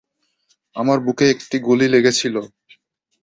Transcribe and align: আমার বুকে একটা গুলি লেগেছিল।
আমার 0.75 0.97
বুকে 0.99 1.25
একটা 1.29 1.57
গুলি 1.59 1.87
লেগেছিল। 1.87 2.35